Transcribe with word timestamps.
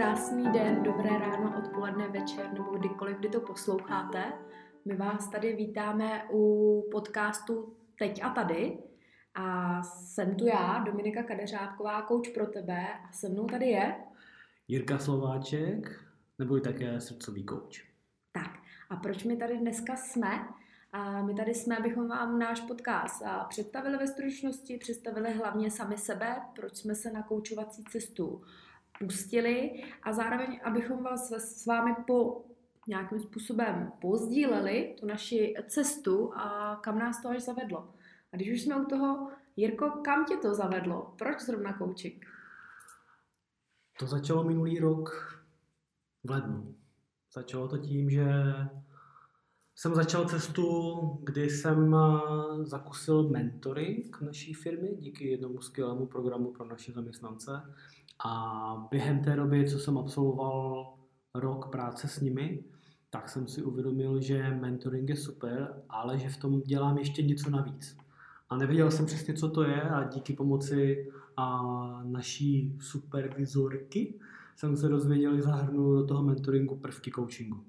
krásný 0.00 0.52
den, 0.52 0.82
dobré 0.82 1.10
ráno, 1.18 1.58
odpoledne, 1.58 2.08
večer 2.08 2.52
nebo 2.52 2.78
kdykoliv, 2.78 3.16
kdy 3.16 3.28
to 3.28 3.40
posloucháte. 3.40 4.32
My 4.84 4.96
vás 4.96 5.30
tady 5.30 5.56
vítáme 5.56 6.24
u 6.30 6.84
podcastu 6.92 7.76
Teď 7.98 8.22
a 8.22 8.30
tady. 8.30 8.78
A 9.34 9.82
jsem 9.82 10.34
tu 10.34 10.46
já, 10.46 10.82
Dominika 10.86 11.22
Kadeřávková, 11.22 12.02
kouč 12.02 12.28
pro 12.28 12.46
tebe. 12.46 12.86
A 13.08 13.12
se 13.12 13.28
mnou 13.28 13.46
tady 13.46 13.66
je... 13.66 13.94
Jirka 14.68 14.98
Slováček, 14.98 16.04
nebo 16.38 16.56
i 16.56 16.60
také 16.60 17.00
srdcový 17.00 17.44
kouč. 17.44 17.84
Tak, 18.32 18.50
a 18.90 18.96
proč 18.96 19.24
my 19.24 19.36
tady 19.36 19.58
dneska 19.58 19.96
jsme? 19.96 20.48
A 20.92 21.22
my 21.22 21.34
tady 21.34 21.54
jsme, 21.54 21.76
abychom 21.76 22.08
vám 22.08 22.38
náš 22.38 22.60
podcast 22.60 23.22
představili 23.48 23.98
ve 23.98 24.06
stručnosti, 24.06 24.78
představili 24.78 25.32
hlavně 25.32 25.70
sami 25.70 25.98
sebe, 25.98 26.36
proč 26.56 26.76
jsme 26.76 26.94
se 26.94 27.12
na 27.12 27.22
koučovací 27.22 27.84
cestu 27.84 28.42
pustili 29.00 29.82
a 30.02 30.12
zároveň, 30.12 30.60
abychom 30.64 31.02
vás 31.02 31.32
s 31.32 31.66
vámi 31.66 31.94
po 32.06 32.44
nějakým 32.86 33.20
způsobem 33.20 33.92
pozdíleli 34.00 34.96
tu 35.00 35.06
naši 35.06 35.54
cestu 35.68 36.32
a 36.34 36.76
kam 36.82 36.98
nás 36.98 37.22
to 37.22 37.28
až 37.28 37.42
zavedlo. 37.42 37.94
A 38.32 38.36
když 38.36 38.52
už 38.52 38.62
jsme 38.62 38.76
u 38.76 38.84
toho, 38.84 39.30
Jirko, 39.56 39.90
kam 39.90 40.24
tě 40.24 40.36
to 40.36 40.54
zavedlo? 40.54 41.14
Proč 41.18 41.40
zrovna 41.40 41.78
coaching? 41.78 42.26
To 43.98 44.06
začalo 44.06 44.44
minulý 44.44 44.78
rok 44.78 45.10
v 46.24 46.30
lednu. 46.30 46.74
Začalo 47.32 47.68
to 47.68 47.78
tím, 47.78 48.10
že 48.10 48.24
jsem 49.80 49.94
začal 49.94 50.24
cestu, 50.24 50.96
kdy 51.22 51.50
jsem 51.50 51.96
zakusil 52.62 53.28
mentoring 53.28 54.20
naší 54.20 54.54
firmy 54.54 54.96
díky 54.98 55.28
jednomu 55.28 55.60
skvělému 55.60 56.06
programu 56.06 56.52
pro 56.52 56.66
naše 56.66 56.92
zaměstnance. 56.92 57.62
A 58.24 58.86
během 58.90 59.24
té 59.24 59.36
doby, 59.36 59.68
co 59.70 59.78
jsem 59.78 59.98
absolvoval 59.98 60.94
rok 61.34 61.70
práce 61.70 62.08
s 62.08 62.20
nimi, 62.20 62.64
tak 63.10 63.28
jsem 63.28 63.48
si 63.48 63.62
uvědomil, 63.62 64.20
že 64.20 64.58
mentoring 64.60 65.08
je 65.08 65.16
super, 65.16 65.82
ale 65.88 66.18
že 66.18 66.28
v 66.28 66.36
tom 66.36 66.60
dělám 66.60 66.98
ještě 66.98 67.22
něco 67.22 67.50
navíc. 67.50 67.96
A 68.50 68.56
nevěděl 68.56 68.90
jsem 68.90 69.06
přesně, 69.06 69.34
co 69.34 69.48
to 69.48 69.62
je 69.62 69.82
a 69.82 70.08
díky 70.08 70.32
pomoci 70.32 71.10
a 71.36 71.62
naší 72.04 72.76
supervizorky 72.80 74.14
jsem 74.56 74.76
se 74.76 74.88
dozvěděl, 74.88 75.36
že 75.36 75.42
zahrnu 75.42 75.94
do 75.94 76.06
toho 76.06 76.22
mentoringu 76.22 76.76
prvky 76.76 77.10
coachingu. 77.10 77.64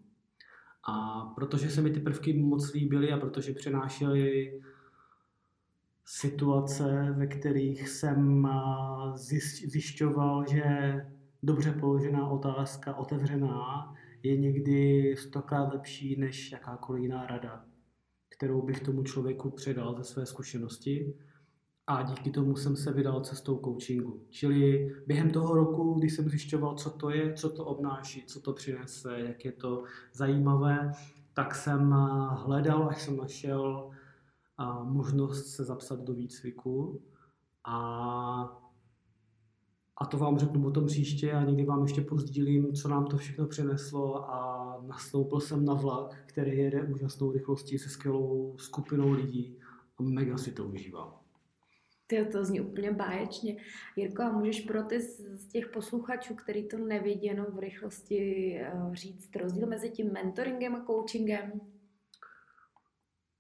A 0.84 1.26
protože 1.36 1.70
se 1.70 1.82
mi 1.82 1.92
ty 1.92 2.00
prvky 2.00 2.34
moc 2.34 2.74
líbily 2.74 3.12
a 3.12 3.18
protože 3.18 3.54
přenášely 3.54 4.54
situace, 6.06 7.16
ve 7.18 7.28
kterých 7.28 7.90
jsem 7.90 8.48
zjišťoval, 9.66 10.46
že 10.50 10.96
dobře 11.44 11.72
položená 11.72 12.28
otázka, 12.30 12.96
otevřená, 12.96 13.94
je 14.24 14.38
někdy 14.38 15.16
stokrát 15.18 15.74
lepší 15.74 16.20
než 16.20 16.52
jakákoliv 16.52 17.02
jiná 17.04 17.28
rada, 17.28 17.66
kterou 18.30 18.62
bych 18.62 18.80
tomu 18.80 19.04
člověku 19.04 19.50
předal 19.50 19.96
ze 19.98 20.04
své 20.04 20.26
zkušenosti. 20.26 21.14
A 21.92 22.04
díky 22.04 22.32
tomu 22.32 22.56
jsem 22.56 22.76
se 22.76 22.92
vydal 22.94 23.22
cestou 23.22 23.60
coachingu. 23.66 24.26
Čili 24.30 24.92
během 25.08 25.30
toho 25.30 25.56
roku, 25.56 25.94
kdy 25.94 26.10
jsem 26.10 26.30
zjišťoval, 26.30 26.76
co 26.76 26.90
to 26.90 27.10
je, 27.10 27.34
co 27.34 27.50
to 27.50 27.66
obnáší, 27.66 28.24
co 28.26 28.42
to 28.42 28.54
přinese, 28.54 29.20
jak 29.20 29.46
je 29.46 29.52
to 29.52 29.84
zajímavé, 30.14 30.92
tak 31.34 31.56
jsem 31.56 31.92
hledal, 32.32 32.90
až 32.90 33.02
jsem 33.02 33.18
našel 33.18 33.90
možnost 34.84 35.46
se 35.46 35.64
zapsat 35.64 36.00
do 36.00 36.14
výcviku 36.14 37.02
a 37.68 38.58
a 39.98 40.06
to 40.06 40.18
vám 40.18 40.40
řeknu 40.40 40.62
potom 40.62 40.86
příště 40.86 41.32
a 41.32 41.44
někdy 41.44 41.66
vám 41.66 41.82
ještě 41.82 42.02
pozdílím, 42.02 42.74
co 42.74 42.88
nám 42.88 43.06
to 43.06 43.18
všechno 43.18 43.48
přineslo 43.48 44.30
a 44.30 44.78
nastoupil 44.88 45.40
jsem 45.40 45.66
na 45.66 45.74
vlak, 45.74 46.24
který 46.26 46.58
jede 46.58 46.84
úžasnou 46.84 47.32
rychlostí 47.32 47.80
se 47.80 47.90
skvělou 47.90 48.56
skupinou 48.58 49.12
lidí 49.12 49.60
a 49.98 50.04
mega 50.04 50.38
si 50.38 50.52
to 50.52 50.66
užívám. 50.66 51.21
Ty 52.12 52.26
to 52.26 52.46
zní 52.46 52.62
úplně 52.62 52.92
báječně. 52.92 53.56
Jirko, 53.96 54.24
a 54.24 54.32
můžeš 54.32 54.62
pro 54.62 54.84
ty 54.84 55.02
z 55.02 55.48
těch 55.48 55.68
posluchačů, 55.68 56.36
který 56.36 56.68
to 56.68 56.78
nevidí 56.78 57.26
jenom 57.26 57.46
v 57.46 57.60
rychlosti, 57.60 58.54
eh, 58.62 58.74
říct 58.92 59.36
rozdíl 59.36 59.68
mezi 59.68 59.90
tím 59.90 60.12
mentoringem 60.12 60.76
a 60.76 60.86
coachingem? 60.86 61.52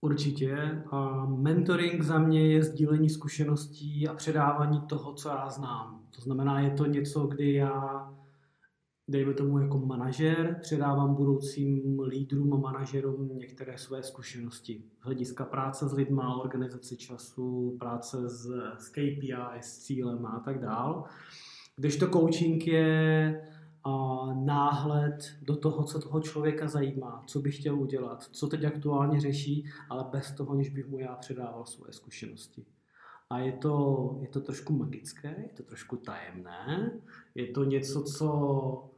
Určitě. 0.01 0.55
A 0.91 1.25
mentoring 1.25 2.01
za 2.01 2.19
mě 2.19 2.53
je 2.53 2.63
sdílení 2.63 3.09
zkušeností 3.09 4.07
a 4.07 4.13
předávání 4.13 4.81
toho, 4.81 5.13
co 5.13 5.29
já 5.29 5.49
znám. 5.49 6.07
To 6.15 6.21
znamená, 6.21 6.59
je 6.59 6.71
to 6.71 6.85
něco, 6.85 7.27
kdy 7.27 7.53
já, 7.53 8.13
dejme 9.11 9.33
tomu 9.33 9.59
jako 9.59 9.77
manažer, 9.77 10.59
předávám 10.61 11.15
budoucím 11.15 11.99
lídrům 11.99 12.53
a 12.53 12.57
manažerům 12.57 13.37
některé 13.37 13.77
své 13.77 14.03
zkušenosti. 14.03 14.83
Z 15.01 15.03
hlediska 15.03 15.45
práce 15.45 15.87
s 15.87 15.93
lidma, 15.93 16.41
organizace 16.41 16.95
času, 16.95 17.75
práce 17.79 18.29
s, 18.29 18.49
s 18.77 18.89
KPI, 18.89 19.33
s 19.61 19.77
cílem 19.77 20.25
a 20.25 20.39
tak 20.39 20.59
dál. 20.59 21.03
Když 21.75 21.97
to 21.97 22.07
coaching 22.07 22.67
je 22.67 23.47
náhled 24.43 25.31
do 25.41 25.55
toho, 25.55 25.83
co 25.83 25.99
toho 25.99 26.21
člověka 26.21 26.67
zajímá, 26.67 27.23
co 27.27 27.39
by 27.39 27.51
chtěl 27.51 27.79
udělat, 27.79 28.23
co 28.31 28.47
teď 28.47 28.63
aktuálně 28.63 29.19
řeší, 29.19 29.65
ale 29.89 30.05
bez 30.11 30.31
toho, 30.31 30.55
než 30.55 30.69
bych 30.69 30.87
mu 30.87 30.99
já 30.99 31.15
předával 31.15 31.65
svoje 31.65 31.93
zkušenosti. 31.93 32.65
A 33.29 33.39
je 33.39 33.51
to, 33.51 34.17
je 34.21 34.27
to 34.27 34.41
trošku 34.41 34.73
magické, 34.73 35.35
je 35.37 35.53
to 35.57 35.63
trošku 35.63 35.95
tajemné, 35.97 36.91
je 37.35 37.47
to 37.47 37.63
něco, 37.63 38.03
co 38.03 38.90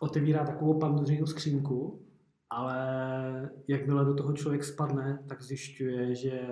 otevírá 0.00 0.44
takovou 0.44 0.78
pandořinu 0.78 1.26
skřínku, 1.26 2.02
ale 2.50 3.50
jakmile 3.68 4.04
do 4.04 4.14
toho 4.14 4.32
člověk 4.32 4.64
spadne, 4.64 5.24
tak 5.28 5.42
zjišťuje, 5.42 6.14
že 6.14 6.48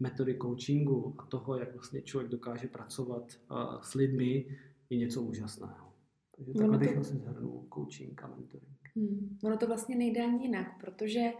metody 0.00 0.38
coachingu 0.42 1.14
a 1.18 1.26
toho, 1.26 1.58
jak 1.58 1.72
vlastně 1.72 2.02
člověk 2.02 2.30
dokáže 2.30 2.68
pracovat 2.68 3.32
s 3.80 3.94
lidmi, 3.94 4.46
je 4.90 4.98
něco 4.98 5.22
úžasného. 5.22 5.92
Takže 6.36 6.52
takhle 6.52 6.78
bych 6.78 6.94
to... 6.94 7.00
asi 7.00 7.16
zhrnul 7.16 7.66
coaching 7.74 8.22
a 8.24 8.26
mentoring. 8.26 8.78
Hmm. 8.96 9.38
Ono 9.44 9.56
to 9.56 9.66
vlastně 9.66 9.96
nejde 9.96 10.22
ani 10.22 10.42
jinak, 10.42 10.66
protože 10.80 11.32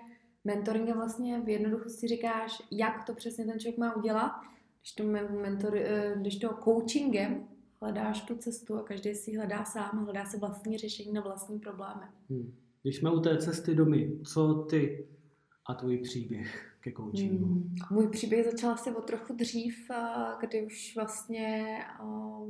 mentoring 0.45 0.95
vlastně 0.95 1.41
v 1.41 1.49
jednoduchosti 1.49 2.09
říkáš, 2.09 2.63
jak 2.71 3.05
to 3.05 3.15
přesně 3.15 3.45
ten 3.45 3.59
člověk 3.59 3.79
má 3.79 3.97
udělat, 3.97 4.33
když 4.81 4.93
to, 4.93 5.05
mentor, 5.43 5.77
eh, 5.77 6.15
když 6.21 6.39
to 6.39 6.49
coachingem 6.65 7.49
hledáš 7.83 8.21
tu 8.21 8.37
cestu 8.37 8.77
a 8.77 8.83
každý 8.83 9.15
si 9.15 9.37
hledá 9.37 9.65
sám, 9.65 10.05
hledá 10.05 10.25
si 10.25 10.39
vlastní 10.39 10.79
řešení 10.79 11.13
na 11.13 11.21
vlastní 11.21 11.59
problémy. 11.59 12.05
Hmm. 12.31 12.55
Když 12.83 12.97
jsme 12.97 13.11
u 13.11 13.21
té 13.21 13.39
cesty 13.39 13.75
domy, 13.75 14.13
co 14.25 14.55
ty 14.55 15.09
a 15.69 15.75
tvůj 15.75 15.99
příběh 15.99 16.77
ke 16.81 16.93
coachingu? 16.93 17.47
Hmm. 17.47 17.75
Můj 17.91 18.09
příběh 18.09 18.47
začal 18.47 18.71
asi 18.71 18.91
o 18.91 19.03
trochu 19.03 19.37
dřív, 19.37 19.91
kdy 20.41 20.67
už 20.67 20.93
vlastně 20.97 21.79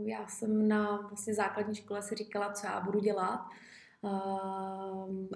já 0.05 0.29
jsem 0.29 0.69
na 0.69 0.97
vlastně 0.97 1.35
základní 1.35 1.75
škole 1.75 2.03
si 2.03 2.15
říkala, 2.15 2.53
co 2.53 2.67
já 2.67 2.81
budu 2.81 3.01
dělat. 3.01 3.41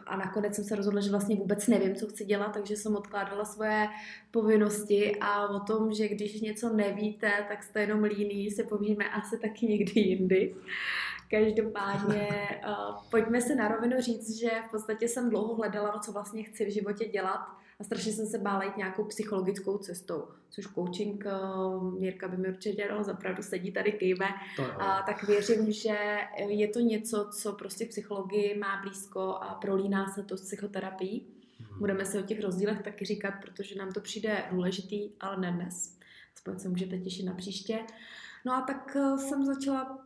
A 0.06 0.16
nakonec 0.16 0.54
jsem 0.54 0.64
se 0.64 0.76
rozhodla, 0.76 1.00
že 1.00 1.10
vlastně 1.10 1.36
vůbec 1.36 1.66
nevím, 1.66 1.94
co 1.94 2.06
chci 2.06 2.24
dělat, 2.24 2.52
takže 2.52 2.76
jsem 2.76 2.96
odkládala 2.96 3.44
svoje 3.44 3.88
povinnosti 4.30 5.16
a 5.20 5.48
o 5.48 5.60
tom, 5.60 5.92
že 5.92 6.08
když 6.08 6.40
něco 6.40 6.72
nevíte, 6.72 7.30
tak 7.48 7.62
jste 7.62 7.80
jenom 7.80 8.02
líní, 8.02 8.50
se 8.50 8.62
povíme 8.62 9.08
asi 9.08 9.38
taky 9.38 9.66
někdy 9.66 10.00
jindy. 10.00 10.54
Každopádně 11.30 12.28
pojďme 13.10 13.40
se 13.40 13.54
na 13.54 13.68
rovinu 13.68 14.00
říct, 14.00 14.38
že 14.40 14.50
v 14.68 14.70
podstatě 14.70 15.08
jsem 15.08 15.30
dlouho 15.30 15.54
hledala, 15.54 15.98
co 15.98 16.12
vlastně 16.12 16.42
chci 16.42 16.64
v 16.64 16.72
životě 16.72 17.08
dělat 17.08 17.40
a 17.80 17.84
strašně 17.84 18.12
jsem 18.12 18.26
se 18.26 18.38
bála 18.38 18.64
jít 18.64 18.76
nějakou 18.76 19.04
psychologickou 19.04 19.78
cestou, 19.78 20.24
což 20.50 20.66
coaching 20.66 21.24
Mirka 21.98 22.28
by 22.28 22.36
mi 22.36 22.48
určitě 22.48 22.88
dala 22.88 23.02
zapravdu, 23.02 23.42
sedí 23.42 23.72
tady 23.72 23.92
kýve, 23.92 24.26
a 24.78 25.02
tak 25.02 25.22
věřím, 25.22 25.72
že 25.72 26.18
je 26.48 26.68
to 26.68 26.80
něco, 26.80 27.30
co 27.32 27.52
prostě 27.52 27.86
psychologii 27.86 28.58
má 28.58 28.82
blízko 28.82 29.20
a 29.20 29.54
prolíná 29.54 30.08
se 30.08 30.22
to 30.22 30.36
s 30.36 30.40
psychoterapií. 30.40 31.26
Hmm. 31.58 31.78
Budeme 31.78 32.04
si 32.04 32.18
o 32.18 32.22
těch 32.22 32.40
rozdílech 32.40 32.82
taky 32.82 33.04
říkat, 33.04 33.34
protože 33.42 33.78
nám 33.78 33.92
to 33.92 34.00
přijde 34.00 34.44
důležitý, 34.50 35.10
ale 35.20 35.36
ne 35.36 35.52
dnes. 35.52 35.98
Aspoň 36.34 36.58
se 36.58 36.68
můžete 36.68 36.98
těšit 36.98 37.26
na 37.26 37.34
příště. 37.34 37.78
No 38.44 38.52
a 38.52 38.60
tak 38.60 38.96
eh, 38.96 39.18
jsem 39.18 39.44
začala 39.44 40.05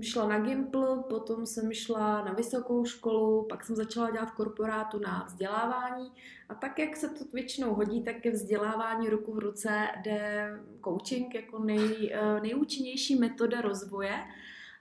šla 0.00 0.28
na 0.28 0.38
Gimpl, 0.38 0.96
potom 1.08 1.46
jsem 1.46 1.72
šla 1.72 2.24
na 2.24 2.32
vysokou 2.32 2.84
školu, 2.84 3.46
pak 3.48 3.64
jsem 3.64 3.76
začala 3.76 4.10
dělat 4.10 4.30
v 4.30 4.34
korporátu 4.34 4.98
na 4.98 5.24
vzdělávání 5.26 6.12
a 6.48 6.54
tak, 6.54 6.78
jak 6.78 6.96
se 6.96 7.08
to 7.08 7.24
většinou 7.32 7.74
hodí, 7.74 8.02
tak 8.02 8.20
ke 8.20 8.30
vzdělávání 8.30 9.08
ruku 9.08 9.32
v 9.32 9.38
ruce 9.38 9.88
jde 10.04 10.50
coaching 10.84 11.34
jako 11.34 11.58
nej, 11.58 12.12
eh, 12.12 12.40
nejúčinnější 12.40 13.18
metoda 13.18 13.60
rozvoje. 13.60 14.24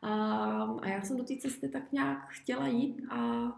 A 0.01 0.87
já 0.87 1.01
jsem 1.01 1.17
do 1.17 1.23
té 1.23 1.37
cesty 1.37 1.69
tak 1.69 1.91
nějak 1.91 2.29
chtěla 2.29 2.67
jít 2.67 3.01
a 3.09 3.51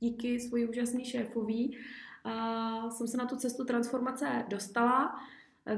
díky 0.00 0.40
svoji 0.40 0.68
úžasný 0.68 1.04
šéfový 1.04 1.78
a 2.24 2.90
jsem 2.90 3.08
se 3.08 3.16
na 3.16 3.26
tu 3.26 3.36
cestu 3.36 3.64
transformace 3.64 4.44
dostala 4.48 5.20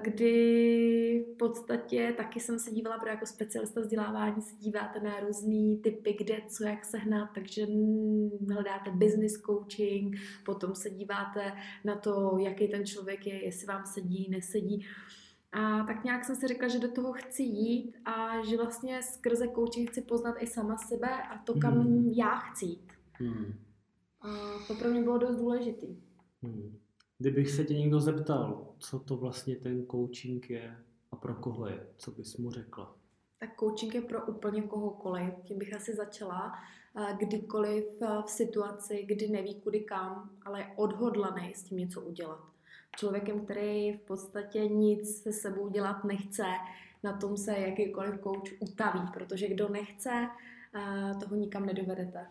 kdy 0.02 1.26
v 1.34 1.36
podstatě 1.36 2.14
taky 2.16 2.40
jsem 2.40 2.58
se 2.58 2.70
dívala, 2.70 2.98
protože 2.98 3.10
jako 3.10 3.26
specialista 3.26 3.80
vzdělávání 3.80 4.42
se 4.42 4.56
díváte 4.56 5.00
na 5.00 5.20
různý 5.20 5.76
typy, 5.76 6.12
kde, 6.12 6.42
co, 6.48 6.64
jak 6.64 6.84
sehnat, 6.84 7.30
takže 7.34 7.66
hledáte 8.52 8.90
business 8.90 9.40
coaching, 9.40 10.16
potom 10.44 10.74
se 10.74 10.90
díváte 10.90 11.52
na 11.84 11.96
to, 11.96 12.38
jaký 12.38 12.68
ten 12.68 12.86
člověk 12.86 13.26
je, 13.26 13.44
jestli 13.44 13.66
vám 13.66 13.86
sedí, 13.86 14.28
nesedí. 14.30 14.86
A 15.52 15.84
tak 15.84 16.04
nějak 16.04 16.24
jsem 16.24 16.36
si 16.36 16.46
řekla, 16.46 16.68
že 16.68 16.78
do 16.78 16.92
toho 16.92 17.12
chci 17.12 17.42
jít 17.42 17.96
a 18.04 18.44
že 18.44 18.56
vlastně 18.56 19.02
skrze 19.02 19.48
coaching 19.54 19.90
chci 19.90 20.02
poznat 20.02 20.36
i 20.38 20.46
sama 20.46 20.76
sebe 20.76 21.22
a 21.22 21.38
to, 21.38 21.54
kam 21.54 21.74
hmm. 21.74 22.08
já 22.08 22.36
chci 22.36 22.64
jít. 22.64 22.92
Hmm. 23.12 23.54
A 24.20 24.28
to 24.68 24.74
pro 24.74 24.90
mě 24.90 25.02
bylo 25.02 25.18
dost 25.18 25.36
důležitý. 25.36 25.86
Hmm. 26.42 26.78
Kdybych 27.18 27.50
se 27.50 27.64
tě 27.64 27.74
někdo 27.74 28.00
zeptal, 28.00 28.66
co 28.78 28.98
to 28.98 29.16
vlastně 29.16 29.56
ten 29.56 29.86
coaching 29.86 30.50
je 30.50 30.78
a 31.10 31.16
pro 31.16 31.34
koho 31.34 31.66
je, 31.66 31.86
co 31.96 32.10
bys 32.10 32.36
mu 32.36 32.50
řekla? 32.50 32.96
Tak 33.38 33.60
coaching 33.60 33.94
je 33.94 34.00
pro 34.00 34.26
úplně 34.26 34.62
kohokoliv. 34.62 35.34
Tím 35.44 35.58
bych 35.58 35.74
asi 35.74 35.94
začala. 35.94 36.52
Kdykoliv 37.18 37.84
v 38.26 38.30
situaci, 38.30 39.04
kdy 39.08 39.28
neví 39.28 39.54
kudy 39.54 39.80
kam, 39.80 40.30
ale 40.44 40.60
je 40.60 40.66
odhodlaný 40.76 41.54
s 41.54 41.62
tím 41.62 41.78
něco 41.78 42.00
udělat. 42.00 42.40
Člověkem, 42.96 43.44
který 43.44 43.92
v 43.92 44.00
podstatě 44.00 44.68
nic 44.68 45.22
se 45.22 45.32
sebou 45.32 45.68
dělat 45.68 46.04
nechce, 46.04 46.44
na 47.02 47.12
tom 47.12 47.36
se 47.36 47.58
jakýkoliv 47.58 48.22
coach 48.22 48.52
utaví, 48.60 49.00
protože 49.12 49.48
kdo 49.48 49.68
nechce, 49.68 50.28
toho 51.20 51.36
nikam 51.36 51.66
nedovedete 51.66 52.26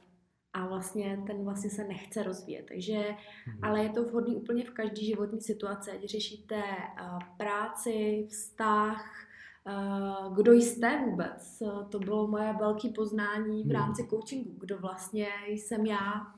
a 0.55 0.67
vlastně 0.67 1.23
ten 1.27 1.43
vlastně 1.43 1.69
se 1.69 1.83
nechce 1.83 2.23
rozvíjet. 2.23 2.65
Takže, 2.67 3.15
hmm. 3.45 3.59
ale 3.61 3.83
je 3.83 3.89
to 3.89 4.03
vhodný 4.03 4.35
úplně 4.35 4.65
v 4.65 4.69
každé 4.69 5.01
životní 5.01 5.41
situaci, 5.41 5.91
ať 5.91 6.03
řešíte 6.03 6.55
uh, 6.55 7.19
práci, 7.37 8.27
vztah, 8.29 9.27
uh, 9.67 10.35
kdo 10.35 10.53
jste 10.53 11.05
vůbec. 11.05 11.63
To 11.89 11.99
bylo 11.99 12.27
moje 12.27 12.53
velké 12.59 12.89
poznání 12.89 13.63
v 13.63 13.65
mhm. 13.65 13.75
rámci 13.75 14.01
hmm. 14.01 14.09
coachingu, 14.09 14.55
kdo 14.59 14.77
vlastně 14.77 15.27
jsem 15.47 15.85
já 15.85 16.33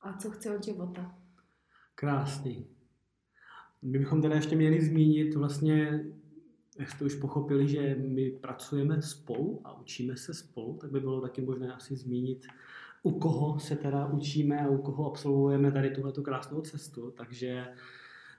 a 0.00 0.18
co 0.18 0.30
chci 0.30 0.50
od 0.50 0.64
života. 0.64 1.14
Krásný. 1.94 2.66
My 3.82 3.98
bychom 3.98 4.22
teda 4.22 4.34
ještě 4.34 4.56
měli 4.56 4.80
zmínit 4.80 5.34
vlastně, 5.34 6.04
jak 6.78 6.90
jste 6.90 7.04
už 7.04 7.14
pochopili, 7.14 7.68
že 7.68 7.94
my 7.94 8.30
pracujeme 8.30 9.02
spolu 9.02 9.60
a 9.64 9.80
učíme 9.80 10.16
se 10.16 10.34
spolu, 10.34 10.78
tak 10.80 10.90
by 10.90 11.00
bylo 11.00 11.20
taky 11.20 11.42
možné 11.42 11.72
asi 11.72 11.96
zmínit 11.96 12.46
u 13.04 13.18
koho 13.18 13.58
se 13.60 13.76
teda 13.76 14.06
učíme 14.06 14.60
a 14.60 14.68
u 14.68 14.82
koho 14.82 15.10
absolvujeme 15.10 15.72
tady 15.72 15.90
tuhletu 15.90 16.22
krásnou 16.22 16.60
cestu, 16.60 17.10
takže 17.10 17.66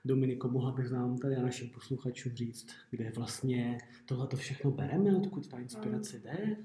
Dominiko, 0.06 0.48
mohla 0.48 0.72
bych 0.72 0.90
nám 0.90 1.18
tady 1.18 1.36
a 1.36 1.42
našim 1.42 1.70
posluchačům 1.70 2.32
říct, 2.32 2.66
kde 2.90 3.12
vlastně 3.16 3.78
tohle 4.04 4.28
všechno 4.34 4.70
bereme, 4.70 5.16
odkud 5.16 5.48
ta 5.48 5.58
inspirace 5.58 6.18
jde? 6.18 6.56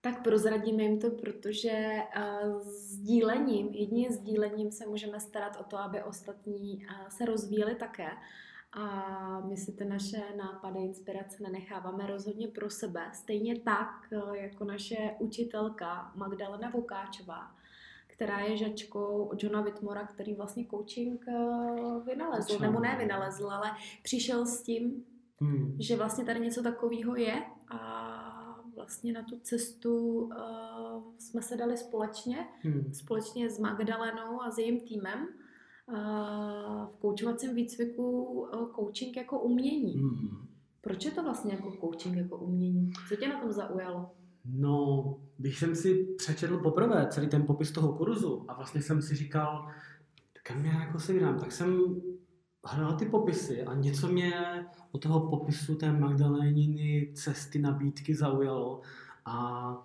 Tak 0.00 0.22
prozradíme 0.22 0.82
jim 0.82 0.98
to, 1.00 1.10
protože 1.10 1.96
uh, 2.16 2.60
sdílením, 2.60 3.66
jedině 3.66 4.12
sdílením 4.12 4.72
se 4.72 4.86
můžeme 4.86 5.20
starat 5.20 5.56
o 5.60 5.64
to, 5.64 5.78
aby 5.78 6.02
ostatní 6.02 6.76
uh, 6.76 7.08
se 7.08 7.24
rozvíjeli 7.24 7.74
také. 7.74 8.08
A 8.72 9.40
my 9.40 9.56
si 9.56 9.72
ty 9.72 9.84
naše 9.84 10.22
nápady, 10.36 10.78
inspirace 10.78 11.42
nenecháváme 11.42 12.06
rozhodně 12.06 12.48
pro 12.48 12.70
sebe. 12.70 13.10
Stejně 13.12 13.60
tak, 13.60 14.12
eh, 14.12 14.38
jako 14.38 14.64
naše 14.64 14.96
učitelka 15.18 16.12
Magdalena 16.14 16.70
Vukáčová, 16.70 17.56
která 18.06 18.40
je 18.40 18.56
žačkou 18.56 19.32
Johna 19.38 19.60
Whitmora, 19.60 20.06
který 20.06 20.34
vlastně 20.34 20.66
coaching 20.66 21.24
eh, 21.28 21.34
vynalezl, 22.06 22.58
nebo 22.58 22.80
ne 22.80 22.96
vynalezl, 22.98 23.50
ale 23.50 23.70
přišel 24.02 24.46
s 24.46 24.62
tím, 24.62 25.04
hmm. 25.40 25.76
že 25.80 25.96
vlastně 25.96 26.24
tady 26.24 26.40
něco 26.40 26.62
takového 26.62 27.16
je 27.16 27.42
a 27.68 28.32
vlastně 28.74 29.12
na 29.12 29.22
tu 29.22 29.38
cestu 29.40 30.22
uh, 30.22 30.32
jsme 31.18 31.42
se 31.42 31.56
dali 31.56 31.76
společně, 31.76 32.46
hmm. 32.60 32.94
společně 32.94 33.50
s 33.50 33.58
Magdalenou 33.58 34.42
a 34.42 34.50
s 34.50 34.58
jejím 34.58 34.80
týmem 34.80 35.28
v 36.92 36.96
koučovacím 36.98 37.54
výcviku 37.54 38.46
coaching 38.76 39.16
jako 39.16 39.40
umění. 39.40 39.92
Hmm. 39.92 40.48
Proč 40.80 41.04
je 41.04 41.10
to 41.10 41.22
vlastně 41.22 41.52
jako 41.52 41.72
coaching 41.80 42.16
jako 42.16 42.38
umění? 42.38 42.92
Co 43.08 43.16
tě 43.16 43.28
na 43.28 43.40
tom 43.40 43.52
zaujalo? 43.52 44.10
No, 44.44 45.04
když 45.36 45.58
jsem 45.58 45.76
si 45.76 46.04
přečetl 46.18 46.58
poprvé 46.58 47.06
celý 47.10 47.28
ten 47.28 47.46
popis 47.46 47.72
toho 47.72 47.92
kurzu 47.92 48.44
a 48.48 48.54
vlastně 48.54 48.82
jsem 48.82 49.02
si 49.02 49.14
říkal, 49.14 49.68
kam 50.42 50.64
já 50.64 50.80
jako 50.80 50.98
se 50.98 51.12
vydám, 51.12 51.38
tak 51.38 51.52
jsem 51.52 52.00
hledal 52.64 52.96
ty 52.98 53.06
popisy 53.06 53.62
a 53.62 53.74
něco 53.74 54.08
mě 54.08 54.32
od 54.92 55.02
toho 55.02 55.30
popisu 55.30 55.74
té 55.74 55.92
Magdaléniny 55.92 57.12
cesty 57.14 57.58
nabídky 57.58 58.14
zaujalo 58.14 58.80
a 59.24 59.76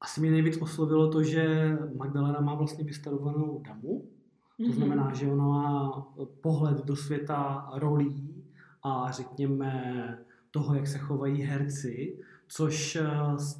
asi 0.00 0.20
mě 0.20 0.30
nejvíc 0.30 0.62
oslovilo 0.62 1.10
to, 1.10 1.22
že 1.22 1.72
Magdalena 1.96 2.40
má 2.40 2.54
vlastně 2.54 2.84
vystarovanou 2.84 3.62
damu, 3.66 4.08
to 4.56 4.62
mm-hmm. 4.62 4.72
znamená, 4.72 5.12
že 5.12 5.32
ona 5.32 5.44
má 5.44 6.06
pohled 6.40 6.84
do 6.84 6.96
světa 6.96 7.70
rolí 7.74 8.44
a 8.82 9.10
řekněme 9.10 10.18
toho, 10.50 10.74
jak 10.74 10.86
se 10.86 10.98
chovají 10.98 11.42
herci, 11.42 12.18
což 12.48 12.96
eh, 12.96 13.06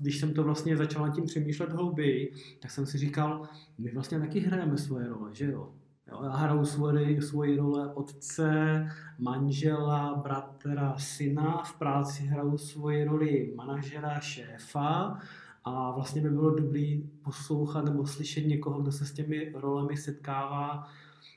když 0.00 0.20
jsem 0.20 0.35
to 0.35 0.43
vlastně 0.44 0.76
začal 0.76 1.06
nad 1.06 1.14
tím 1.14 1.25
přemýšlet 1.25 1.73
hlouběji, 1.73 2.32
tak 2.62 2.70
jsem 2.70 2.87
si 2.87 2.99
říkal, 2.99 3.43
my 3.79 3.91
vlastně 3.94 4.20
taky 4.20 4.41
hrajeme 4.41 4.79
svoje 4.79 5.08
role, 5.08 5.31
že 5.32 5.50
jo? 5.50 5.73
jo 6.11 6.20
já 6.25 6.37
hraju 6.37 6.64
svoji, 6.64 7.23
svoji 7.23 7.56
role 7.56 7.94
otce, 7.94 8.87
manžela, 9.19 10.14
bratra, 10.14 10.94
syna, 10.99 11.62
v 11.62 11.79
práci 11.79 12.23
hraju 12.23 12.58
svoji 12.58 13.05
roli 13.05 13.52
manažera, 13.56 14.20
šéfa, 14.20 15.19
a 15.64 15.90
vlastně 15.90 16.20
by 16.20 16.31
bylo 16.31 16.50
dobrý 16.50 17.11
poslouchat 17.25 17.84
nebo 17.84 18.06
slyšet 18.06 18.46
někoho, 18.46 18.82
kdo 18.82 18.93
se 18.93 19.06
s 19.06 19.12
těmi 19.12 19.52
rolemi 19.55 19.96
setkává 19.96 20.88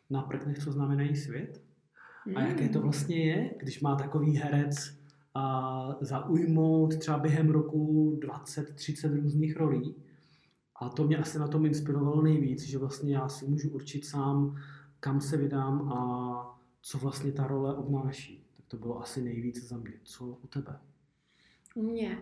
na 0.10 0.22
prknech, 0.22 0.60
co 0.60 0.72
znamenají 0.72 1.16
svět. 1.16 1.62
A 2.36 2.42
jaké 2.42 2.70
to 2.70 2.80
hmm. 2.80 2.84
vlastně 2.84 3.26
je, 3.26 3.56
když 3.60 3.82
má 3.82 3.96
takový 3.96 4.38
herec 4.38 4.98
a 5.34 5.98
zaujmout 6.02 6.98
třeba 6.98 7.18
během 7.18 7.50
roku 7.50 8.12
20-30 8.22 9.22
různých 9.22 9.58
rolí. 9.58 9.96
A 10.82 10.90
to 10.90 11.08
mě 11.08 11.18
asi 11.18 11.40
na 11.40 11.48
tom 11.48 11.66
inspirovalo 11.66 12.22
nejvíc, 12.22 12.64
že 12.64 12.78
vlastně 12.78 13.16
já 13.16 13.30
si 13.30 13.48
můžu 13.48 13.70
určit 13.70 14.06
sám, 14.06 14.56
kam 15.00 15.22
se 15.22 15.38
vydám 15.38 15.94
a 15.94 16.60
co 16.82 16.98
vlastně 16.98 17.32
ta 17.32 17.48
role 17.48 17.76
obnáší. 17.76 18.46
Tak 18.58 18.66
to 18.66 18.78
bylo 18.78 19.02
asi 19.02 19.22
nejvíc 19.22 19.68
za 19.68 19.78
mě. 19.78 19.94
Co 20.04 20.26
u 20.26 20.48
tebe? 20.48 20.80
U 21.78 21.82
mě. 21.82 22.22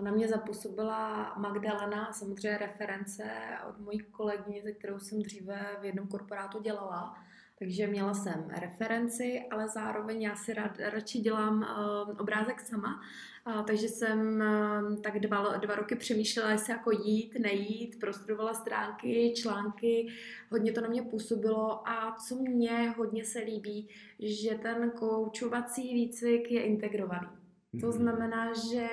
Na 0.00 0.10
mě 0.10 0.28
zapůsobila 0.28 1.34
Magdalena, 1.36 2.12
samozřejmě 2.12 2.58
reference 2.58 3.24
od 3.68 3.80
mojí 3.80 3.98
kolegyně, 3.98 4.62
se 4.62 4.72
kterou 4.72 4.98
jsem 4.98 5.22
dříve 5.22 5.76
v 5.80 5.84
jednom 5.84 6.06
korporátu 6.06 6.62
dělala. 6.62 7.14
Takže 7.58 7.86
měla 7.86 8.14
jsem 8.14 8.44
referenci, 8.60 9.44
ale 9.50 9.68
zároveň 9.68 10.22
já 10.22 10.36
si 10.36 10.54
rád, 10.54 10.78
radši 10.78 11.18
dělám 11.18 11.58
uh, 11.62 12.20
obrázek 12.20 12.60
sama. 12.60 13.00
Uh, 13.46 13.62
takže 13.62 13.88
jsem 13.88 14.42
uh, 14.90 15.00
tak 15.00 15.20
dva, 15.20 15.56
dva 15.56 15.74
roky 15.74 15.96
přemýšlela, 15.96 16.50
jestli 16.50 16.72
jako 16.72 16.90
jít, 16.90 17.38
nejít, 17.38 18.00
prostudovala 18.00 18.54
stránky, 18.54 19.32
články, 19.36 20.08
hodně 20.50 20.72
to 20.72 20.80
na 20.80 20.88
mě 20.88 21.02
působilo 21.02 21.88
a 21.88 22.16
co 22.28 22.36
mě 22.36 22.94
hodně 22.96 23.24
se 23.24 23.38
líbí, 23.38 23.88
že 24.18 24.54
ten 24.54 24.90
koučovací 24.90 25.94
výcvik 25.94 26.50
je 26.50 26.62
integrovaný. 26.62 27.39
To 27.80 27.86
mhm. 27.86 27.92
znamená, 27.92 28.52
že 28.54 28.88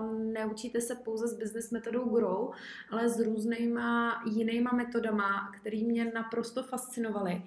um, 0.00 0.32
neučíte 0.32 0.80
se 0.80 0.94
pouze 0.94 1.28
s 1.28 1.38
business 1.38 1.70
metodou 1.70 2.08
Grow, 2.08 2.50
ale 2.90 3.08
s 3.08 3.20
různýma 3.20 4.22
jinýma 4.26 4.72
metodama, 4.72 5.52
které 5.60 5.78
mě 5.78 6.04
naprosto 6.04 6.62
fascinovaly. 6.62 7.42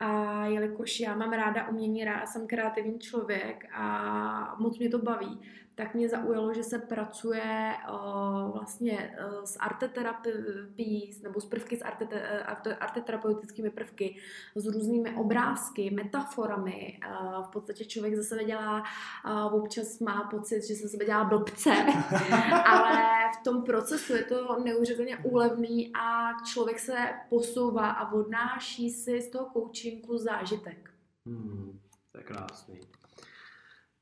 A 0.00 0.44
jelikož 0.46 1.00
já 1.00 1.16
mám 1.16 1.32
ráda 1.32 1.68
umění, 1.68 2.04
ráda 2.04 2.26
jsem 2.26 2.46
kreativní 2.46 2.98
člověk 2.98 3.68
a 3.72 4.56
moc 4.58 4.78
mě 4.78 4.88
to 4.88 4.98
baví, 4.98 5.40
tak 5.80 5.94
mě 5.94 6.08
zaujalo, 6.08 6.54
že 6.54 6.62
se 6.62 6.78
pracuje 6.78 7.74
uh, 7.92 8.50
vlastně 8.52 9.16
uh, 9.26 9.44
s 9.44 9.56
arteterapií 9.56 11.20
nebo 11.22 11.40
s 11.40 11.46
prvky 11.46 11.76
s 11.76 11.82
arte, 11.82 12.06
arte, 12.42 12.76
arteterapeutickými 12.76 13.70
prvky, 13.70 14.16
s 14.54 14.66
různými 14.66 15.14
obrázky, 15.14 15.90
metaforami. 15.90 17.00
Uh, 17.06 17.44
v 17.44 17.48
podstatě 17.48 17.84
člověk 17.84 18.16
ze 18.16 18.24
sebe 18.24 18.44
dělá, 18.44 18.82
uh, 19.24 19.54
občas 19.54 19.98
má 19.98 20.28
pocit, 20.30 20.66
že 20.66 20.74
se 20.74 20.88
sebe 20.88 21.04
dělá 21.04 21.24
blbce, 21.24 21.70
ale 22.66 23.02
v 23.40 23.44
tom 23.44 23.62
procesu 23.62 24.12
je 24.12 24.24
to 24.24 24.60
neuvěřitelně 24.64 25.16
úlevný 25.16 25.92
a 25.94 26.32
člověk 26.52 26.78
se 26.78 26.96
posouvá 27.28 27.90
a 27.90 28.12
odnáší 28.12 28.90
si 28.90 29.22
z 29.22 29.30
toho 29.30 29.50
coachingu 29.52 30.18
zážitek. 30.18 30.90
Hmm, 31.26 31.80
to 32.12 32.18
je 32.18 32.24
krásný. 32.24 32.80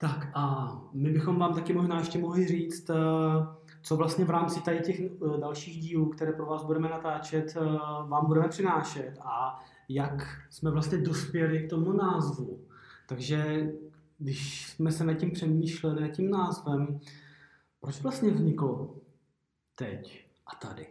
Tak 0.00 0.30
a 0.34 0.72
my 0.92 1.10
bychom 1.10 1.38
vám 1.38 1.54
taky 1.54 1.72
možná 1.72 1.98
ještě 1.98 2.18
mohli 2.18 2.46
říct, 2.46 2.90
eh, 2.90 2.94
co 3.82 3.96
vlastně 3.96 4.24
v 4.24 4.30
rámci 4.30 4.60
tady 4.62 4.80
těch 4.80 5.00
eh, 5.00 5.10
dalších 5.40 5.80
dílů, 5.80 6.10
které 6.10 6.32
pro 6.32 6.46
vás 6.46 6.64
budeme 6.64 6.88
natáčet, 6.88 7.56
eh, 7.56 7.64
vám 8.08 8.26
budeme 8.26 8.48
přinášet 8.48 9.18
a 9.20 9.64
jak 9.88 10.28
jsme 10.50 10.70
vlastně 10.70 10.98
dospěli 10.98 11.66
k 11.66 11.70
tomu 11.70 11.92
názvu. 11.92 12.66
Takže 13.08 13.70
když 14.18 14.68
jsme 14.68 14.92
se 14.92 15.04
nad 15.04 15.14
tím 15.14 15.30
přemýšleli, 15.30 16.00
nad 16.00 16.08
tím 16.08 16.30
názvem, 16.30 17.00
proč 17.80 18.02
vlastně 18.02 18.30
vzniklo 18.30 18.96
teď 19.74 20.26
a 20.46 20.56
tady? 20.56 20.86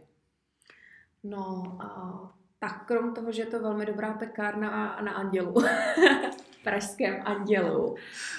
No, 1.23 1.77
a, 1.79 2.21
tak 2.59 2.85
krom 2.85 3.13
toho, 3.13 3.31
že 3.31 3.41
je 3.41 3.45
to 3.45 3.61
velmi 3.61 3.85
dobrá 3.85 4.13
pekárna 4.13 4.71
na, 4.71 5.01
na 5.01 5.11
Andělu, 5.11 5.53
pražském 6.63 7.21
Andělu, 7.25 7.95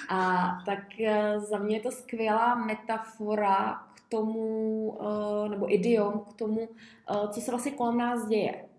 a, 0.09 0.49
tak 0.65 0.99
e, 0.99 1.39
za 1.39 1.57
mě 1.57 1.75
je 1.75 1.81
to 1.81 1.91
skvělá 1.91 2.55
metafora 2.55 3.73
k 3.93 4.09
tomu, 4.09 4.97
e, 5.45 5.49
nebo 5.49 5.73
idiom 5.73 6.19
k 6.29 6.33
tomu, 6.33 6.61
e, 6.61 7.27
co 7.27 7.41
se 7.41 7.51
vlastně 7.51 7.71
kolem 7.71 7.97
nás 7.97 8.27
děje 8.27 8.69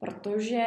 protože 0.00 0.64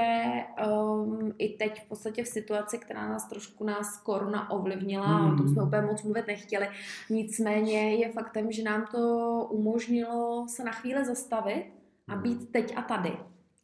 um, 0.68 1.34
i 1.38 1.50
teď 1.50 1.82
v 1.82 1.88
podstatě 1.88 2.24
v 2.24 2.28
situaci, 2.28 2.78
která 2.78 3.10
nás 3.10 3.28
trošku 3.28 3.64
nás 3.64 3.98
koruna 3.98 4.52
ovlivnila, 4.52 5.18
mm. 5.18 5.34
o 5.34 5.38
tom 5.38 5.48
jsme 5.48 5.62
hmm. 5.62 5.68
úplně 5.68 5.82
moc 5.82 6.04
mluvit 6.04 6.28
nechtěli, 6.28 6.68
nicméně 7.10 7.96
je 7.96 8.12
faktem, 8.12 8.52
že 8.52 8.64
nám 8.64 8.86
to 8.92 9.48
umožnilo 9.52 10.46
se 10.50 10.64
na 10.64 10.72
chvíli 10.72 11.06
zastavit 11.06 11.66
a 12.08 12.16
být 12.16 12.38
hmm. 12.38 12.48
teď 12.48 12.78
a 12.78 12.82
tady, 12.82 13.18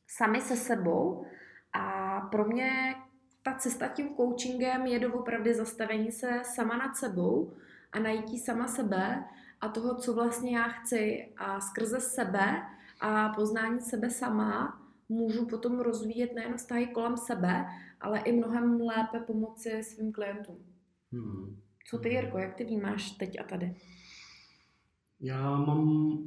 sami 0.07 0.41
se 0.41 0.55
sebou 0.55 1.25
a 1.73 2.19
pro 2.31 2.45
mě 2.45 2.95
ta 3.49 3.55
cesta 3.55 3.87
tím 3.87 4.15
coachingem 4.15 4.85
je 4.85 4.99
doopravdy 4.99 5.53
zastavení 5.53 6.11
se 6.11 6.41
sama 6.43 6.77
nad 6.77 6.95
sebou 6.95 7.53
a 7.91 7.99
najítí 7.99 8.39
sama 8.39 8.67
sebe 8.67 9.23
a 9.61 9.69
toho, 9.69 9.95
co 9.95 10.13
vlastně 10.13 10.57
já 10.57 10.63
chci 10.63 11.33
a 11.37 11.59
skrze 11.59 11.99
sebe 11.99 12.63
a 13.01 13.29
poznání 13.29 13.79
sebe 13.79 14.09
sama 14.09 14.81
můžu 15.09 15.45
potom 15.45 15.79
rozvíjet 15.79 16.33
nejen 16.35 16.57
vztahy 16.57 16.87
kolem 16.87 17.17
sebe, 17.17 17.65
ale 18.01 18.19
i 18.19 18.31
mnohem 18.31 18.81
lépe 18.81 19.19
pomoci 19.19 19.83
svým 19.83 20.11
klientům. 20.11 20.57
Hmm. 21.11 21.59
Co 21.89 21.97
ty, 21.97 22.09
Jirko, 22.09 22.37
jak 22.37 22.55
ty 22.55 22.63
vnímáš 22.63 23.11
teď 23.11 23.39
a 23.39 23.43
tady? 23.43 23.75
Já 25.21 25.57
mám 25.57 26.19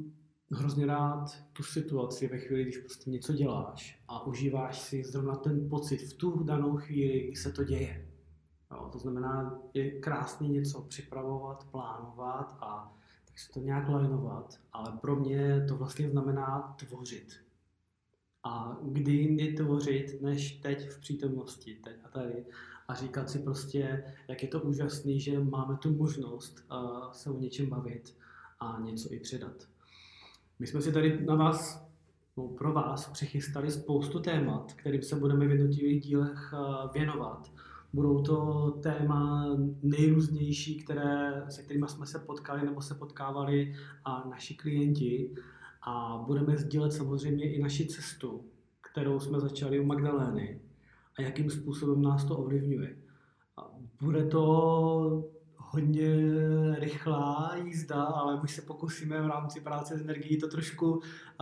hrozně 0.51 0.85
rád 0.85 1.43
tu 1.53 1.63
situaci 1.63 2.27
ve 2.27 2.37
chvíli, 2.37 2.63
když 2.63 2.77
prostě 2.77 3.09
něco 3.09 3.33
děláš 3.33 4.03
a 4.07 4.27
užíváš 4.27 4.79
si 4.79 5.03
zrovna 5.03 5.35
ten 5.35 5.69
pocit 5.69 5.97
v 5.97 6.13
tu 6.13 6.43
danou 6.43 6.77
chvíli, 6.77 7.27
kdy 7.27 7.35
se 7.35 7.51
to 7.51 7.63
děje. 7.63 8.07
Jo, 8.71 8.89
to 8.91 8.99
znamená, 8.99 9.59
je 9.73 9.99
krásně 9.99 10.47
něco 10.47 10.81
připravovat, 10.81 11.67
plánovat 11.71 12.57
a 12.59 12.97
tak 13.25 13.39
si 13.39 13.51
to 13.51 13.59
nějak 13.59 13.89
lajnovat, 13.89 14.59
ale 14.73 14.97
pro 15.01 15.15
mě 15.15 15.65
to 15.67 15.77
vlastně 15.77 16.09
znamená 16.09 16.75
tvořit. 16.79 17.33
A 18.43 18.77
kdy 18.81 19.11
jindy 19.11 19.53
tvořit, 19.53 20.21
než 20.21 20.51
teď 20.51 20.89
v 20.89 20.99
přítomnosti, 20.99 21.75
teď 21.83 21.95
a 22.03 22.09
tady. 22.09 22.45
A 22.87 22.93
říkat 22.93 23.29
si 23.29 23.39
prostě, 23.39 24.03
jak 24.27 24.43
je 24.43 24.49
to 24.49 24.61
úžasný, 24.61 25.19
že 25.19 25.39
máme 25.39 25.77
tu 25.77 25.93
možnost 25.93 26.65
uh, 26.71 27.11
se 27.11 27.29
o 27.29 27.39
něčem 27.39 27.69
bavit 27.69 28.17
a 28.59 28.79
něco 28.79 29.13
i 29.13 29.19
předat. 29.19 29.67
My 30.63 30.67
jsme 30.67 30.81
si 30.81 30.91
tady 30.91 31.25
na 31.25 31.35
vás, 31.35 31.87
no 32.37 32.47
pro 32.47 32.73
vás, 32.73 33.09
přichystali 33.09 33.71
spoustu 33.71 34.19
témat, 34.19 34.73
kterým 34.73 35.01
se 35.01 35.15
budeme 35.15 35.47
v 35.47 35.51
jednotlivých 35.51 36.01
dílech 36.01 36.53
uh, 36.53 36.91
věnovat. 36.93 37.51
Budou 37.93 38.21
to 38.21 38.71
téma 38.83 39.47
nejrůznější, 39.83 40.83
které, 40.83 41.45
se 41.49 41.63
kterými 41.63 41.85
jsme 41.87 42.05
se 42.05 42.19
potkali 42.19 42.65
nebo 42.65 42.81
se 42.81 42.95
potkávali 42.95 43.75
a 44.05 44.27
naši 44.29 44.55
klienti 44.55 45.31
a 45.81 46.23
budeme 46.27 46.57
sdílet 46.57 46.93
samozřejmě 46.93 47.53
i 47.53 47.61
naši 47.61 47.85
cestu, 47.85 48.45
kterou 48.81 49.19
jsme 49.19 49.39
začali 49.39 49.79
u 49.79 49.85
Magdalény 49.85 50.61
a 51.17 51.21
jakým 51.21 51.49
způsobem 51.49 52.01
nás 52.01 52.25
to 52.25 52.37
ovlivňuje. 52.37 52.97
Bude 54.01 54.25
to 54.25 55.33
hodně 55.73 56.15
rychlá 56.79 57.55
jízda, 57.63 58.03
ale 58.03 58.41
my 58.41 58.47
se 58.47 58.61
pokusíme 58.61 59.21
v 59.21 59.27
rámci 59.27 59.61
práce 59.61 59.97
s 59.97 60.01
energií 60.01 60.37
to 60.37 60.47
trošku 60.47 61.01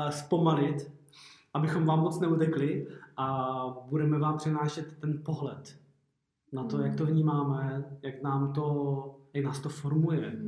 zpomalit, 0.09 0.91
abychom 1.53 1.85
vám 1.85 1.99
moc 1.99 2.19
neutekli 2.19 2.87
a 3.17 3.65
budeme 3.89 4.19
vám 4.19 4.37
přinášet 4.37 4.97
ten 4.99 5.21
pohled 5.25 5.77
na 6.51 6.63
to, 6.63 6.81
jak 6.81 6.95
to 6.95 7.05
vnímáme, 7.05 7.85
jak, 8.01 8.23
nám 8.23 8.53
to, 8.53 9.19
jak 9.33 9.45
nás 9.45 9.59
to 9.59 9.69
formuje, 9.69 10.41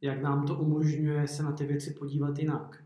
jak 0.00 0.22
nám 0.22 0.46
to 0.46 0.54
umožňuje 0.54 1.28
se 1.28 1.42
na 1.42 1.52
ty 1.52 1.66
věci 1.66 1.90
podívat 1.90 2.38
jinak. 2.38 2.84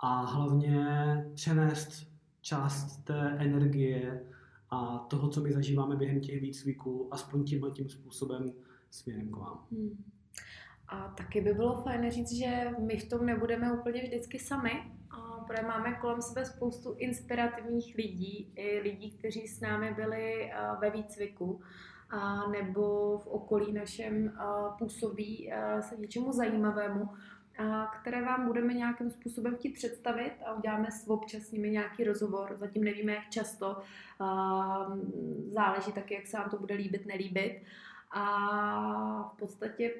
A 0.00 0.24
hlavně 0.24 0.86
přenést 1.34 2.12
část 2.40 3.04
té 3.04 3.36
energie 3.38 4.22
a 4.70 4.98
toho, 4.98 5.28
co 5.28 5.40
my 5.40 5.52
zažíváme 5.52 5.96
během 5.96 6.20
těch 6.20 6.40
výcviků, 6.40 7.08
aspoň 7.10 7.44
tímhle 7.44 7.70
tím 7.70 7.88
způsobem 7.88 8.52
směrem 8.92 9.30
k 9.30 9.36
vám. 9.36 9.66
Hmm. 9.72 10.04
A 10.88 11.08
taky 11.08 11.40
by 11.40 11.54
bylo 11.54 11.82
fajn 11.82 12.10
říct, 12.10 12.32
že 12.32 12.70
my 12.78 12.96
v 12.96 13.08
tom 13.08 13.26
nebudeme 13.26 13.72
úplně 13.72 14.02
vždycky 14.02 14.38
sami, 14.38 14.70
protože 15.46 15.62
máme 15.66 15.94
kolem 15.94 16.22
sebe 16.22 16.44
spoustu 16.44 16.94
inspirativních 16.98 17.94
lidí, 17.94 18.52
i 18.56 18.78
lidí, 18.78 19.10
kteří 19.10 19.48
s 19.48 19.60
námi 19.60 19.94
byli 19.94 20.52
ve 20.80 20.90
výcviku 20.90 21.60
a 22.10 22.50
nebo 22.50 23.18
v 23.18 23.26
okolí 23.26 23.72
našem 23.72 24.32
působí 24.78 25.52
se 25.80 25.96
něčemu 25.96 26.32
zajímavému 26.32 27.08
a 27.58 27.86
které 28.00 28.22
vám 28.22 28.46
budeme 28.46 28.74
nějakým 28.74 29.10
způsobem 29.10 29.56
chtít 29.56 29.72
představit 29.72 30.32
a 30.46 30.54
uděláme 30.54 30.90
s 30.90 31.08
občas 31.08 31.50
nimi 31.50 31.70
nějaký 31.70 32.04
rozhovor. 32.04 32.56
Zatím 32.58 32.84
nevíme, 32.84 33.12
jak 33.12 33.30
často. 33.30 33.76
Záleží 35.48 35.92
taky, 35.92 36.14
jak 36.14 36.26
se 36.26 36.38
vám 36.38 36.50
to 36.50 36.58
bude 36.58 36.74
líbit, 36.74 37.06
nelíbit. 37.06 37.62
A 38.12 39.32
v 39.34 39.36
podstatě 39.38 39.94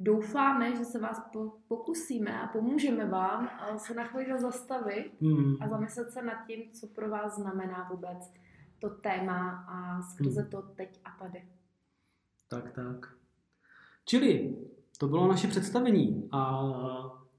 doufáme, 0.00 0.76
že 0.76 0.84
se 0.84 0.98
vás 0.98 1.22
pokusíme 1.68 2.40
a 2.40 2.46
pomůžeme 2.46 3.06
vám 3.06 3.48
se 3.76 3.94
na 3.94 4.04
chvíli 4.04 4.40
zastavit 4.40 5.12
hmm. 5.20 5.56
a 5.60 5.68
zamyslet 5.68 6.10
se 6.10 6.22
nad 6.22 6.46
tím, 6.46 6.72
co 6.72 6.86
pro 6.86 7.10
vás 7.10 7.36
znamená 7.36 7.88
vůbec 7.90 8.32
to 8.78 8.90
téma 8.90 9.64
a 9.68 10.02
skrze 10.02 10.40
hmm. 10.40 10.50
to 10.50 10.62
teď 10.62 11.00
a 11.04 11.24
tady. 11.24 11.48
Tak, 12.48 12.72
tak. 12.72 13.14
Čili 14.04 14.56
to 14.98 15.08
bylo 15.08 15.28
naše 15.28 15.48
představení 15.48 16.28
a 16.32 16.62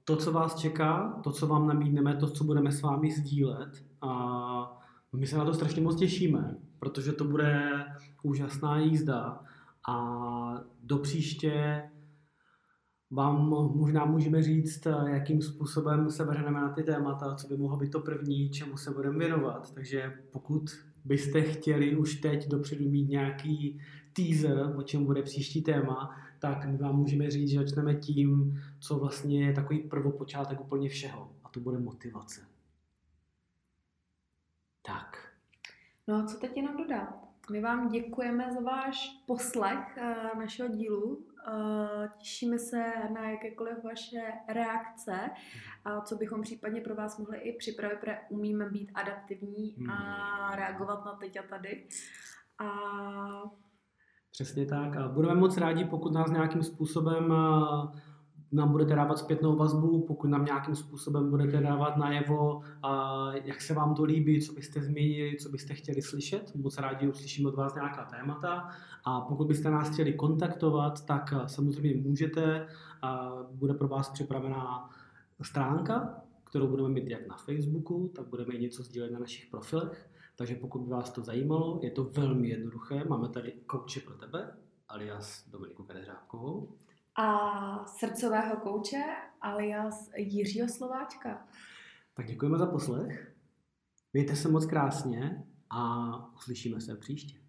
to, 0.05 0.17
co 0.17 0.31
vás 0.31 0.55
čeká, 0.55 1.19
to, 1.23 1.31
co 1.31 1.47
vám 1.47 1.67
nabídneme, 1.67 2.15
to, 2.15 2.29
co 2.29 2.43
budeme 2.43 2.71
s 2.71 2.81
vámi 2.81 3.11
sdílet 3.11 3.85
a 4.01 4.81
my 5.13 5.27
se 5.27 5.37
na 5.37 5.45
to 5.45 5.53
strašně 5.53 5.81
moc 5.81 5.99
těšíme, 5.99 6.57
protože 6.79 7.13
to 7.13 7.23
bude 7.23 7.85
úžasná 8.23 8.79
jízda 8.79 9.43
a 9.89 10.63
do 10.83 10.97
příště 10.97 11.83
vám 13.11 13.49
možná 13.75 14.05
můžeme 14.05 14.43
říct, 14.43 14.87
jakým 15.07 15.41
způsobem 15.41 16.11
se 16.11 16.25
vrhneme 16.25 16.61
na 16.61 16.69
ty 16.69 16.83
témata, 16.83 17.35
co 17.35 17.47
by 17.47 17.57
mohlo 17.57 17.77
být 17.77 17.91
to 17.91 17.99
první, 17.99 18.49
čemu 18.49 18.77
se 18.77 18.91
budeme 18.91 19.19
věnovat. 19.19 19.73
Takže 19.73 20.23
pokud 20.31 20.69
byste 21.05 21.41
chtěli 21.41 21.95
už 21.95 22.15
teď 22.15 22.49
dopředu 22.49 22.89
mít 22.89 23.09
nějaký 23.09 23.81
teaser, 24.13 24.73
o 24.77 24.81
čem 24.83 25.05
bude 25.05 25.21
příští 25.21 25.61
téma, 25.61 26.15
tak 26.39 26.65
my 26.65 26.77
vám 26.77 26.95
můžeme 26.95 27.31
říct, 27.31 27.49
že 27.49 27.59
začneme 27.59 27.95
tím, 27.95 28.61
co 28.79 28.99
vlastně 28.99 29.45
je 29.45 29.53
takový 29.53 29.79
prvopočátek 29.79 30.61
úplně 30.61 30.89
všeho. 30.89 31.35
A 31.43 31.49
to 31.49 31.59
bude 31.59 31.79
motivace. 31.79 32.41
Tak. 34.81 35.33
No 36.07 36.15
a 36.15 36.25
co 36.25 36.37
teď 36.37 36.57
jenom 36.57 36.77
dodat? 36.77 37.30
My 37.51 37.61
vám 37.61 37.89
děkujeme 37.89 38.53
za 38.53 38.59
váš 38.59 39.23
poslech 39.27 39.97
uh, 39.97 40.39
našeho 40.39 40.69
dílu. 40.69 41.15
Uh, 41.15 42.07
těšíme 42.17 42.59
se 42.59 42.93
na 43.13 43.29
jakékoliv 43.29 43.83
vaše 43.83 44.21
reakce 44.47 45.29
a 45.85 46.01
co 46.01 46.15
bychom 46.15 46.41
případně 46.41 46.81
pro 46.81 46.95
vás 46.95 47.17
mohli 47.17 47.37
i 47.37 47.57
připravit, 47.57 47.99
protože 47.99 48.17
umíme 48.29 48.69
být 48.69 48.91
adaptivní 48.93 49.75
a 49.89 49.93
hmm. 49.93 50.55
reagovat 50.55 51.05
na 51.05 51.13
teď 51.13 51.39
a 51.39 51.43
tady. 51.43 51.87
A 52.59 52.71
Přesně 54.31 54.65
tak. 54.65 54.97
A 54.97 55.07
budeme 55.07 55.35
moc 55.35 55.57
rádi, 55.57 55.85
pokud 55.85 56.13
nás 56.13 56.31
nějakým 56.31 56.63
způsobem 56.63 57.33
eh, 57.33 58.01
nám 58.51 58.71
budete 58.71 58.95
dávat 58.95 59.17
zpětnou 59.17 59.55
vazbu, 59.55 60.05
pokud 60.07 60.27
nám 60.27 60.45
nějakým 60.45 60.75
způsobem 60.75 61.29
budete 61.29 61.61
dávat 61.61 61.97
najevo, 61.97 62.61
jak 63.43 63.61
se 63.61 63.73
vám 63.73 63.95
to 63.95 64.03
líbí, 64.03 64.41
co 64.41 64.53
byste 64.53 64.81
změnili, 64.81 65.37
co 65.37 65.49
byste 65.49 65.73
chtěli 65.73 66.01
slyšet. 66.01 66.55
Moc 66.55 66.77
rádi 66.77 67.07
uslyšíme 67.07 67.49
od 67.49 67.55
vás 67.55 67.75
nějaká 67.75 68.05
témata. 68.05 68.69
A 69.03 69.21
pokud 69.21 69.47
byste 69.47 69.69
nás 69.69 69.89
chtěli 69.89 70.13
kontaktovat, 70.13 71.05
tak 71.05 71.33
eh, 71.33 71.49
samozřejmě 71.49 72.01
můžete. 72.01 72.67
Bude 73.51 73.73
pro 73.73 73.87
vás 73.87 74.09
připravená 74.09 74.89
stránka, 75.41 76.21
kterou 76.43 76.67
budeme 76.67 76.89
mít 76.89 77.07
jak 77.07 77.27
na 77.27 77.37
Facebooku, 77.37 78.11
tak 78.15 78.27
budeme 78.27 78.53
i 78.53 78.61
něco 78.61 78.83
sdílet 78.83 79.11
na 79.11 79.19
našich 79.19 79.49
profilech. 79.49 80.09
Takže 80.35 80.55
pokud 80.55 80.81
by 80.81 80.89
vás 80.89 81.11
to 81.11 81.21
zajímalo, 81.21 81.79
je 81.83 81.91
to 81.91 82.03
velmi 82.03 82.49
jednoduché. 82.49 83.03
Máme 83.07 83.29
tady 83.29 83.51
kouče 83.51 83.99
pro 83.99 84.15
tebe, 84.15 84.51
alias 84.89 85.49
Dominiku 85.49 85.83
Kadeřábkovou. 85.83 86.69
A 87.15 87.85
srdcového 87.85 88.57
kouče, 88.57 89.03
alias 89.41 90.09
Jiřího 90.15 90.69
Slováčka. 90.69 91.47
Tak 92.13 92.25
děkujeme 92.25 92.57
za 92.57 92.65
poslech. 92.65 93.35
Mějte 94.13 94.35
se 94.35 94.49
moc 94.49 94.65
krásně 94.65 95.43
a 95.69 96.33
uslyšíme 96.35 96.81
se 96.81 96.95
příště. 96.95 97.39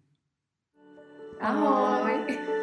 Ahoj. 1.41 2.13
Ahoj. 2.13 2.62